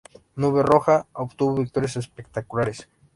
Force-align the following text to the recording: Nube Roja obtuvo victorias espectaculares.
Nube 0.35 0.63
Roja 0.63 1.05
obtuvo 1.13 1.53
victorias 1.61 1.95
espectaculares. 1.95 2.87